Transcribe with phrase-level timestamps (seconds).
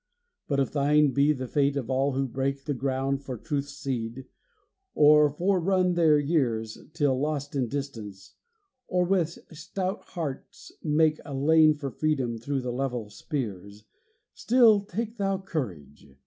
[0.47, 4.25] But if thine be the fate of all who break The ground for truth's seed,
[4.95, 8.33] or forerun their years Till lost in distance,
[8.87, 13.85] or with stout hearts make A lane for freedom through the level spears,
[14.33, 16.07] Still take thou courage!